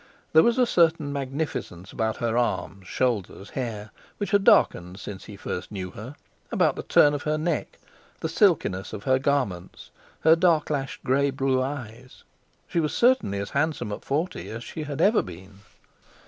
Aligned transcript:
There 0.33 0.41
was 0.41 0.57
a 0.57 0.65
certain 0.65 1.13
magnificence 1.13 1.91
about 1.91 2.17
her 2.17 2.35
arms, 2.35 2.87
shoulders, 2.87 3.51
hair, 3.51 3.91
which 4.17 4.31
had 4.31 4.43
darkened 4.43 4.99
since 4.99 5.25
he 5.25 5.35
first 5.35 5.71
knew 5.71 5.91
her, 5.91 6.15
about 6.51 6.75
the 6.75 6.81
turn 6.81 7.13
of 7.13 7.21
her 7.21 7.37
neck, 7.37 7.77
the 8.19 8.27
silkiness 8.27 8.93
of 8.93 9.03
her 9.03 9.19
garments, 9.19 9.91
her 10.21 10.35
dark 10.35 10.71
lashed, 10.71 11.03
greyblue 11.03 11.61
eyes—she 11.61 12.79
was 12.79 12.95
certainly 12.95 13.37
as 13.37 13.51
handsome 13.51 13.91
at 13.91 14.03
forty 14.03 14.49
as 14.49 14.63
she 14.63 14.81
had 14.85 15.01
ever 15.01 15.21
been. 15.21 15.59